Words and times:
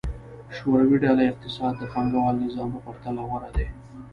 شوروي 0.55 0.97
ډوله 1.03 1.23
اقتصاد 1.31 1.73
د 1.77 1.83
پانګوال 1.93 2.35
نظام 2.45 2.67
په 2.73 2.79
پرتله 2.85 3.21
غوره 3.27 3.49
دی. 3.57 3.67